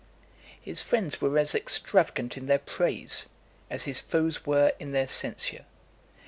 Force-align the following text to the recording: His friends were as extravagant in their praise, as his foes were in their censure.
His 0.59 0.81
friends 0.81 1.21
were 1.21 1.37
as 1.37 1.53
extravagant 1.53 2.35
in 2.35 2.47
their 2.47 2.57
praise, 2.57 3.29
as 3.69 3.83
his 3.83 3.99
foes 3.99 4.47
were 4.47 4.73
in 4.79 4.93
their 4.93 5.07
censure. 5.07 5.65